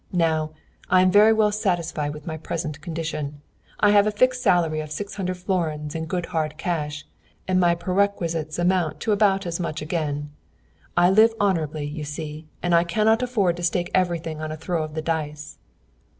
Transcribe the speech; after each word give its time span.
Now, 0.13 0.49
I 0.89 1.03
am 1.03 1.11
very 1.11 1.31
well 1.31 1.51
satisfied 1.51 2.11
with 2.15 2.25
my 2.25 2.35
present 2.35 2.81
condition. 2.81 3.39
I 3.79 3.91
have 3.91 4.07
a 4.07 4.11
fixed 4.11 4.41
salary 4.41 4.79
of 4.79 4.89
six 4.91 5.13
hundred 5.13 5.37
florins 5.37 5.93
in 5.93 6.07
good 6.07 6.25
hard 6.33 6.57
cash, 6.57 7.05
and 7.47 7.59
my 7.59 7.75
perquisites 7.75 8.57
amount 8.57 8.99
to 9.01 9.11
about 9.11 9.45
as 9.45 9.59
much 9.59 9.79
again. 9.79 10.31
I 10.97 11.11
live 11.11 11.35
honourably, 11.39 11.85
you 11.85 12.03
see, 12.03 12.47
and 12.63 12.73
I 12.73 12.83
cannot 12.83 13.21
afford 13.21 13.57
to 13.57 13.63
stake 13.63 13.91
everything 13.93 14.41
on 14.41 14.51
a 14.51 14.57
throw 14.57 14.81
of 14.81 14.95
the 14.95 15.03
dice.' 15.03 15.59